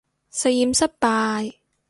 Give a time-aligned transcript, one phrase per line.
[0.31, 1.53] 實驗失敗